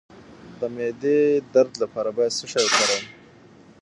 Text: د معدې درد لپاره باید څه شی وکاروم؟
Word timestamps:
د 0.59 0.61
معدې 0.75 1.19
درد 1.53 1.73
لپاره 1.83 2.09
باید 2.17 2.37
څه 2.39 2.45
شی 2.51 2.63
وکاروم؟ 2.65 3.05